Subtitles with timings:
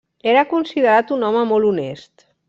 [0.29, 2.27] Era considerat un home molt honest.